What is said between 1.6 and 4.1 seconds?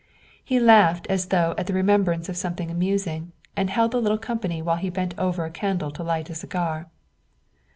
the remembrance of something amusing, and held the